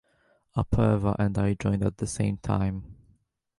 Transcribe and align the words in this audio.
Apurva 0.57 1.15
and 1.19 1.37
I 1.37 1.53
joined 1.53 1.83
at 1.83 1.97
the 1.99 2.07
same 2.07 2.37
time. 2.37 2.97